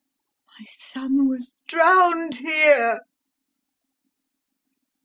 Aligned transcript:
My 0.57 0.65
son 0.65 1.27
was 1.27 1.53
drowned 1.67 2.33
here.... 2.37 3.01